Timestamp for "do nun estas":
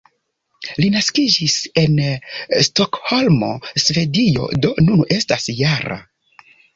4.65-5.47